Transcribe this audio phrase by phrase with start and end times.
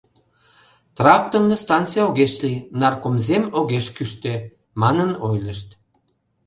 [0.97, 4.33] —Тракторный станций огеш лий, Наркомзем огеш кӱштӧ,—
[4.81, 5.67] манын ойлышт.